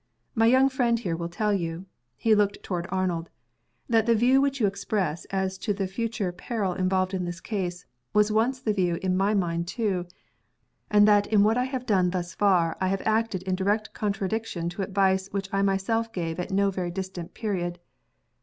My 0.33 0.47
young 0.47 0.67
friend 0.67 0.97
here 0.97 1.15
will 1.15 1.29
tell 1.29 1.53
you" 1.53 1.85
(he 2.15 2.33
looked 2.33 2.63
toward 2.63 2.87
Arnold) 2.89 3.29
"that 3.87 4.07
the 4.07 4.15
view 4.15 4.41
which 4.41 4.59
you 4.59 4.65
express 4.65 5.25
as 5.25 5.59
to 5.59 5.75
the 5.75 5.85
future 5.85 6.31
peril 6.31 6.73
involved 6.73 7.13
in 7.13 7.25
this 7.25 7.39
case 7.39 7.85
was 8.11 8.31
once 8.31 8.59
the 8.59 8.73
view 8.73 8.97
in 9.03 9.15
my 9.15 9.35
mind 9.35 9.67
too, 9.67 10.07
and 10.89 11.07
that 11.07 11.27
in 11.27 11.43
what 11.43 11.55
I 11.55 11.65
have 11.65 11.85
done 11.85 12.09
thus 12.09 12.33
far 12.33 12.79
I 12.81 12.87
have 12.87 13.03
acted 13.05 13.43
in 13.43 13.53
direct 13.53 13.93
contradiction 13.93 14.69
to 14.69 14.81
advice 14.81 15.27
which 15.29 15.49
I 15.53 15.61
myself 15.61 16.11
gave 16.11 16.39
at 16.39 16.49
no 16.49 16.71
very 16.71 16.89
distant 16.89 17.35
period. 17.35 17.77